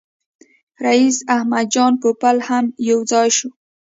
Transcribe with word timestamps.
رییس 0.83 1.17
احمد 1.35 1.67
جان 1.73 1.93
پوپل 2.01 2.37
هم 2.47 2.65
یو 2.89 2.99
ځای 3.11 3.29
شو. 3.37 3.49